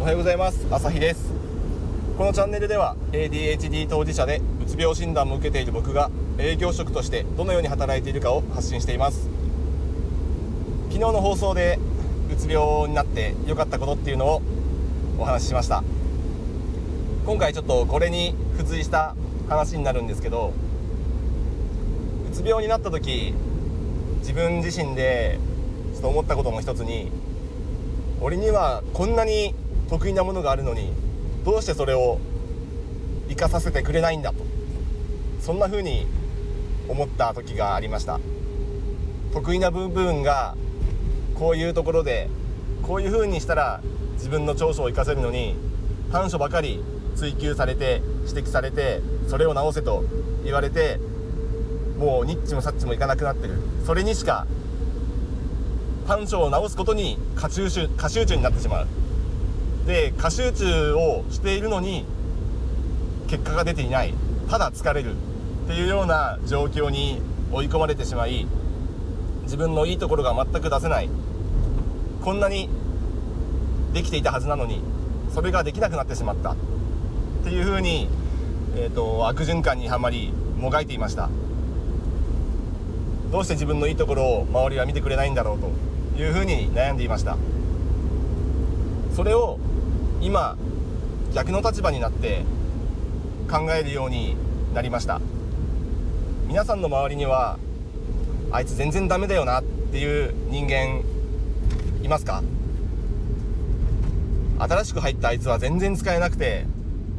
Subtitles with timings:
[0.00, 0.66] おはようございます。
[0.70, 1.30] 朝日です。
[2.16, 9.28] このチャンネルでは ADHD 当事者でうつ病診断も受けている僕が営業職としてどのように働いているかを発信しています。
[10.88, 11.78] 昨日の放送で
[12.32, 14.42] うつ病になって良かったことっていうのを
[15.18, 15.84] お話ししました。
[17.26, 19.14] 今回ちょっとこれに付随した
[19.50, 20.54] 話になるんですけど
[22.26, 23.34] うつ病になった時
[24.20, 25.38] 自分自身で
[25.92, 27.12] ちょっと思ったことの一つに
[28.22, 29.54] 俺にはこんなに
[29.90, 30.92] 得意なものがあるのに
[31.44, 32.20] どうしてそれを
[33.28, 34.38] 生かさせてくれないんだと。
[35.40, 36.06] そんな風に
[36.88, 38.20] 思った時がありました。
[39.32, 40.54] 得意な部分が
[41.34, 42.28] こういうところで
[42.82, 43.80] こういう風にしたら
[44.14, 45.56] 自分の長所を生かせるのに
[46.12, 46.82] 短所ばかり
[47.16, 50.04] 追求されて指摘されてそれを直せと
[50.44, 50.98] 言われて
[51.98, 53.54] もうニッチもサッチもいかなくなってる。
[53.86, 54.46] それにしか
[56.06, 58.86] 短所を直すことに過集中過集中になってしまう。
[59.90, 62.06] で過集中をしているのに
[63.26, 64.14] 結果が出ていない。
[64.48, 68.46] ただ疲れるっていうような状況に追い込まれてしまい
[69.42, 71.08] 自分のいいところが全く出せない。
[72.22, 72.68] こんなに
[73.92, 74.80] できていたはずなのに
[75.34, 76.52] それができなくなってしまった。
[76.52, 76.56] っ
[77.42, 78.08] ていうふうに、
[78.76, 81.28] えーと、悪循環にはまりもがいていました。
[83.32, 87.36] どうして自分のいいところを周りは見てくれないんだろうというふうに悩んでいました。
[89.16, 89.58] それを
[90.20, 90.56] 今
[91.34, 92.44] 逆の立場になって
[93.50, 94.36] 考えるように
[94.74, 95.20] なりました。
[96.46, 97.58] 皆さんの周りには
[98.50, 101.02] あいつ全然ダメだよなっていう人間
[102.02, 102.42] いますか？
[104.58, 106.66] 新しく入ったあいつは全然使えなくて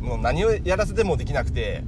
[0.01, 1.83] もう何をやらせてもできなくて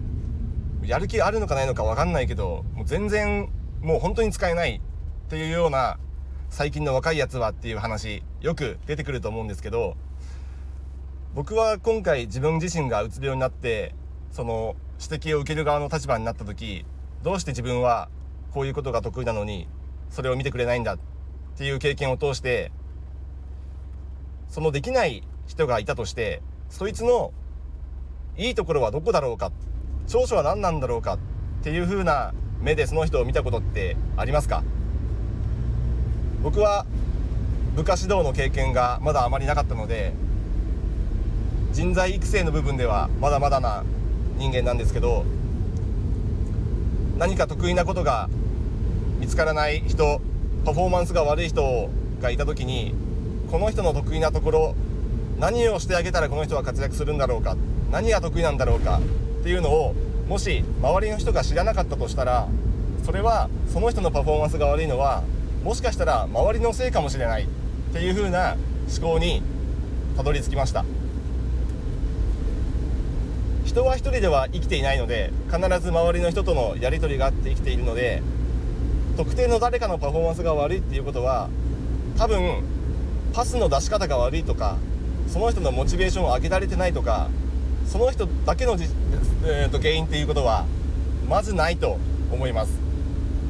[0.84, 3.50] やる気あるのかないのか分かんないけどもう全然
[3.82, 5.98] もう本当に使えないっていうような
[6.50, 9.96] 最近の若いやつはっていう話よく出てくると思うんですけど
[11.36, 13.96] 僕は今回自分自身がうつ病になって
[14.32, 16.86] その指摘を受ける側の立場になった時
[17.24, 18.08] どうして自分は
[18.52, 19.68] こういうことが得意なのに
[20.12, 21.00] それを見てくれないんだっ
[21.58, 22.72] ていう経験を通して
[24.48, 27.34] そのできない人がいたとしてそいつの
[28.38, 29.52] いいところはどこだろうか
[30.06, 31.20] 長所は何なんだろうかっ
[31.64, 32.32] ていう風な
[32.62, 34.64] 目でその人を見たことってありますか？
[36.44, 36.86] 僕は
[37.76, 40.14] 部下指導の経験がまだあまりなかったので
[41.74, 43.84] 人材育成の部分ではまだまだな
[44.38, 45.26] 人間なんですけど
[47.18, 48.30] 何か得意なことが
[49.20, 50.22] 見つからない人
[50.66, 51.90] パフォーマンスが悪い人
[52.22, 52.94] がいた時に
[53.50, 54.76] この人の得意なところ
[55.40, 57.58] 何をしてあげたらこの人は活躍するんだろうか
[57.92, 59.00] 何が得意なんだろうか
[59.40, 59.96] っていうのを
[60.30, 62.48] もし周りの人が知らなかったとしたら
[63.04, 65.24] それはその人のパフォーマンスが悪いのは
[65.64, 67.48] もしかしたら周りのせいかもしれないっ
[67.94, 68.58] ていう風な
[68.96, 69.42] 思考に
[70.16, 70.86] たどり着きました。
[73.74, 78.22] 人は一人では生きていないので必ず周りの人とのやり取りがあって生きているので
[79.18, 81.50] 特定の誰かのパフォーマンスが悪いっていうことは
[82.16, 82.64] 多分
[83.34, 84.78] パスの出し方が悪いとか
[85.28, 87.30] その人のモチベーションを上げられてないとか
[87.88, 88.86] その人だけのじ、
[89.44, 90.66] えー、と原因っていうことは
[91.28, 91.98] まずないと
[92.32, 92.80] 思います。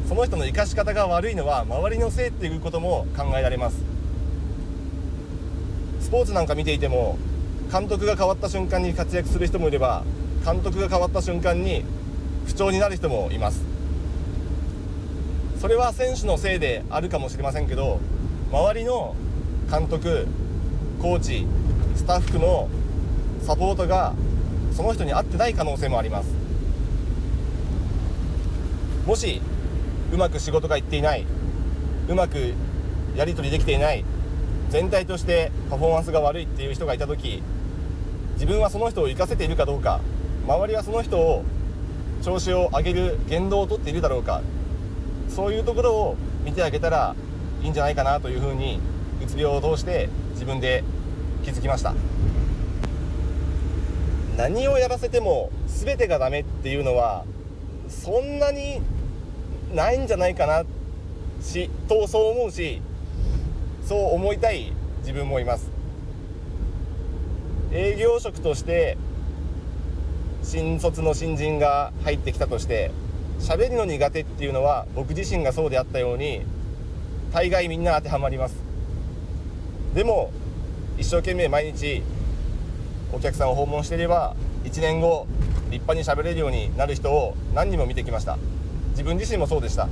[0.07, 3.77] その人の生かし方が悪いのは周りのせいっていうことも考えられます。
[5.99, 7.17] スポーツなんか見ていても
[7.73, 10.03] 監督が変わった瞬間に活躍する人もいれば
[10.45, 11.83] 監督が変わった瞬間に
[12.45, 13.63] 不調になる人もいます。
[15.59, 17.99] それは選手のせいであるかもしれませんけど
[18.51, 19.15] 周りの
[19.71, 20.27] 監督
[21.01, 21.47] コーチ
[21.95, 22.69] スタッフの
[23.41, 24.13] サポートが
[24.71, 26.29] その人に合ってない可能性もあります。
[29.07, 29.41] もし
[30.11, 31.25] うまく仕事がいっていない
[32.07, 32.53] うまく
[33.15, 34.05] やり取りできていない
[34.69, 37.41] 全体としてパフォーマンスが悪いっていう人がいた時
[38.43, 40.01] 自分はその人を生かせているかどうか
[40.45, 41.45] 周りはその人を
[42.21, 44.41] 調子を上げる言動をとっているだろうか
[45.29, 47.15] そういうところを見てあげたら
[47.61, 48.81] いいんじゃないかなというふうに
[49.23, 50.83] うつ病を通して自分で
[51.45, 51.93] 気づきました。
[54.35, 57.23] 何をやらせても全てがダメっていうのは
[57.87, 58.81] そんなに
[59.73, 60.63] ないんじゃないかな
[61.41, 62.81] しとそう思うし
[63.85, 65.72] そう思いたい自分もいます。
[67.75, 68.97] 営業職として
[70.43, 72.91] 新卒の新人が入ってきたとして
[73.39, 76.43] 喋りの苦手っていうのは僕自身がそうであったように
[77.33, 78.55] 大概みんな当てはまります。
[79.95, 80.31] でも
[80.99, 82.03] 一生懸命毎日
[83.11, 84.35] お客さんを訪問していれば
[84.65, 85.25] 1年後
[85.71, 88.37] 立派に喋れるようになる人を何人も見てきました。
[88.91, 89.89] 自分自身もそうでした。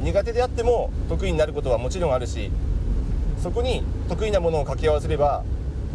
[0.00, 2.50] 苦手であっても得意になることはもちろんあるし
[3.42, 5.44] そこに得意なものを掛け合わせれば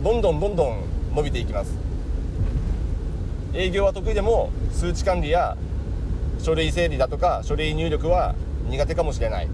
[0.04, 0.84] どんどんどんどん
[1.16, 1.72] 伸びていきます。
[3.54, 5.58] 営業は得意でも数値管理や
[6.40, 8.34] 書類整理だとか書類入力は
[8.70, 9.48] 苦手かもしれない。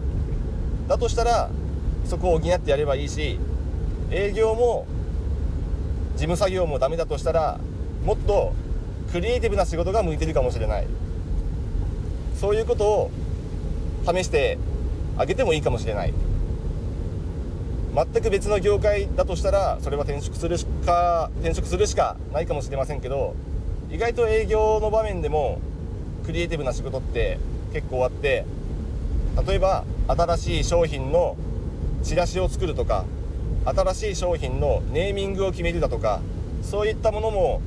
[0.88, 1.50] だとしたら
[2.06, 3.40] そこを補ってやればいいし
[4.10, 4.88] 営業も
[6.14, 7.60] 事務作業もダメだとしたら
[8.06, 8.54] もっと
[9.12, 10.88] クリエイティブな仕事が向いてるかもしれない。
[12.40, 13.12] そういうことを
[14.06, 14.58] 試して
[15.18, 16.14] あげてもいいかもしれない。
[17.98, 23.36] 全く別の業界だとしたらそれは転職するしか転職するしかないかもしれませんけど
[23.90, 25.60] 意外と営業の場面でも
[26.24, 27.40] クリエイティブな仕事って
[27.74, 28.46] 結構あって
[29.48, 31.36] 例えば新しい商品の
[32.04, 33.04] チラシを作るとか
[33.66, 36.22] 新しい商品のネーミングを決めるだとか
[36.62, 37.62] そういったものも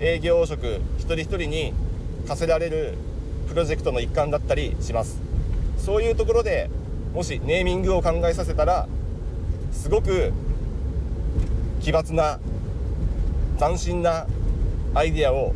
[0.00, 1.72] 営業職一人一人に
[2.26, 2.94] 課せられる
[3.48, 5.20] プロジェクトの一環だったりします。
[5.78, 6.68] そういうところで
[7.14, 8.88] もしネーミングを考えさせたら
[9.76, 10.32] すごく
[11.80, 12.40] 奇抜な
[13.58, 14.26] 斬新な
[14.94, 15.54] アイデアを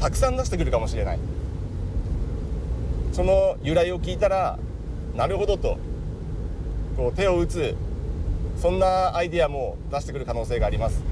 [0.00, 1.18] たくさん出してくるかもしれない。
[3.12, 4.58] その由来を聞いたら
[5.14, 5.76] なるほどと
[6.96, 7.74] こう手を打つ
[8.56, 11.02] そんなアイデアも出してくる可能性があります。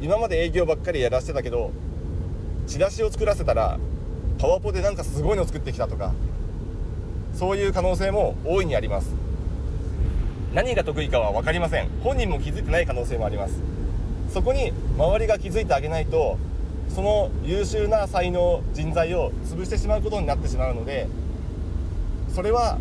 [0.00, 1.72] 今まで営業ばっかりやらせてたけど
[2.68, 3.78] チラシを作らせたら
[4.38, 6.12] パワポでなんかすごいの作ってきたとか
[7.32, 9.10] そういう可能性も大いにあります。
[10.54, 11.88] 何が得意かは分かりません。
[12.04, 13.60] 本人も気づいてない可能性もあります。
[14.32, 16.38] そこに周りが気づいてあげないと
[16.88, 21.08] その優秀な才能人材を潰してしまうことになってしまうので
[22.28, 22.78] それは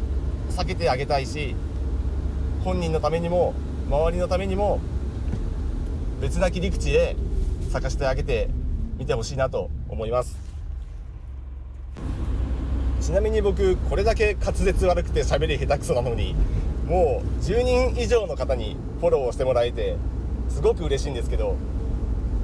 [0.52, 1.56] 避けてあげたいし
[2.64, 3.54] 本人のためにも
[3.90, 4.80] 周りのためにも
[6.22, 7.16] 別な切り口へ
[7.72, 8.50] 探してあげて
[8.98, 10.38] みてほしいなと思います。
[13.02, 16.36] ちなみに僕これだけ滑舌悪くて喋り下手くそなのに
[16.88, 19.96] もう10人以上の方にフォローをしてもらえて
[20.50, 21.56] すごく嬉しいんですけど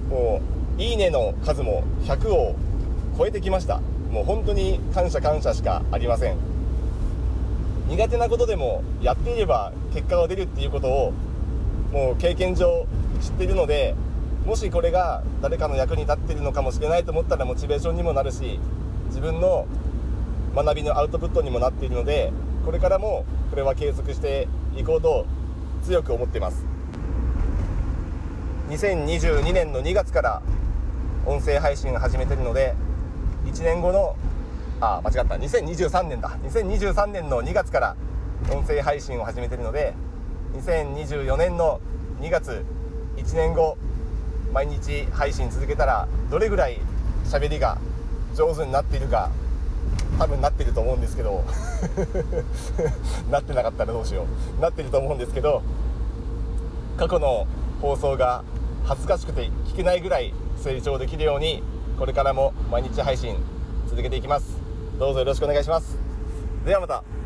[0.09, 0.41] も
[0.77, 2.55] ういいねの数も100を
[3.17, 3.81] 超えてきました。
[4.11, 6.37] もう本当に感謝感謝しかありません。
[7.89, 11.13] 苦手なことでもやっていれば結果が出るっていうことを
[11.91, 12.85] もう経験上
[13.19, 13.95] 知ってるので
[14.45, 18.59] もしこれが誰かの役に立ってるのかもしれないと思ったらモチベーションにもなるし
[19.07, 19.67] 自分の
[20.55, 22.31] 学びのアウトプットにもなっているので
[22.69, 25.25] これからもこれは継続していこうと
[25.81, 26.63] 強く思っています。
[28.69, 30.43] 2022年の2月から
[31.25, 32.75] 音声配信を始めてるので
[33.45, 34.15] 1年後の
[34.81, 35.33] あ間違った。
[35.33, 36.37] 2023年だ。
[36.43, 37.95] 2023年の2月から
[38.51, 39.95] 音声配信を始めてるので
[40.53, 41.81] 2024年の
[42.21, 42.63] 2月
[43.17, 43.79] 1年後
[44.53, 46.77] 毎日配信続けたらどれぐらい
[47.25, 47.79] 喋りが
[48.35, 49.31] 上手になっているか
[50.19, 51.43] 多分なってると思うんですけど。
[53.31, 54.25] なってなかったらどうしよ
[54.57, 54.61] う。
[54.61, 55.61] なってると思うんですけど
[56.97, 57.47] 過去の
[57.81, 58.43] 放送が
[58.83, 61.63] 恥ずかしくて聞けないぐらい成長できるように
[61.97, 63.37] これからも毎日配信
[63.87, 64.57] 続けていきます。
[64.99, 65.97] どうぞよろしくお願いします。
[66.65, 67.18] ではまた。